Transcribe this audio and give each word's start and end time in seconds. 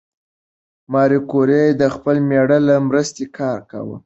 ماري 0.91 1.19
کوري 1.31 1.63
د 1.81 1.83
خپل 1.95 2.15
مېړه 2.29 2.57
له 2.67 2.75
مرسته 2.87 3.23
کار 3.37 3.59
کاوه. 3.71 3.97